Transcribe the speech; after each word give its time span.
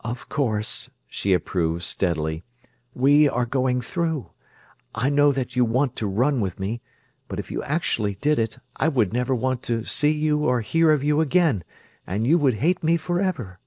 "Of 0.00 0.30
course," 0.30 0.88
she 1.06 1.34
approved, 1.34 1.82
steadily. 1.82 2.42
"We 2.94 3.28
are 3.28 3.44
going 3.44 3.82
through. 3.82 4.30
I 4.94 5.10
know 5.10 5.30
that 5.30 5.54
you 5.56 5.66
want 5.66 5.94
to 5.96 6.06
run 6.06 6.40
with 6.40 6.58
me, 6.58 6.80
but 7.28 7.38
if 7.38 7.50
you 7.50 7.62
actually 7.64 8.14
did 8.14 8.38
it, 8.38 8.58
I 8.76 8.88
would 8.88 9.12
never 9.12 9.34
want 9.34 9.62
to 9.64 9.84
see 9.84 10.10
you 10.12 10.38
or 10.46 10.62
hear 10.62 10.90
of 10.90 11.04
you 11.04 11.20
again, 11.20 11.64
and 12.06 12.26
you 12.26 12.38
would 12.38 12.54
hate 12.64 12.82
me 12.82 12.96
forever." 12.96 13.58